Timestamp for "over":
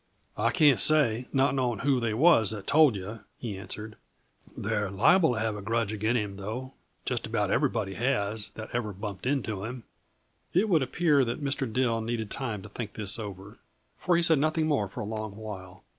13.19-13.59